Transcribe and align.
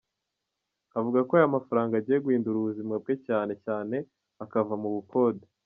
Avuga 0.99 1.19
ko 1.27 1.31
aya 1.37 1.55
mafaranga 1.57 1.93
agiye 1.95 2.17
guhindura 2.25 2.57
ubuzima 2.59 2.93
bwe 3.01 3.15
cyane 3.27 3.53
cyane 3.65 3.95
akava 4.43 4.75
mu 4.83 4.89
bukode. 4.97 5.43